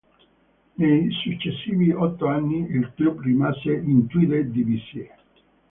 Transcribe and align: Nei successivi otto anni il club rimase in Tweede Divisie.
Nei 0.73 1.11
successivi 1.11 1.91
otto 1.91 2.25
anni 2.25 2.65
il 2.71 2.91
club 2.95 3.19
rimase 3.21 3.71
in 3.71 4.07
Tweede 4.07 4.49
Divisie. 4.49 5.15